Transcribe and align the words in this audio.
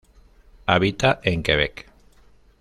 Habita 0.67 1.19
en 1.21 1.43
Quebec. 1.43 1.85